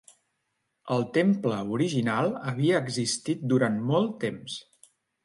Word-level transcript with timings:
El 0.93 1.03
temple 1.17 1.59
original 1.75 2.31
havia 2.53 2.79
existit 2.87 3.45
durant 3.53 3.79
molt 3.91 4.17
temps. 4.25 4.57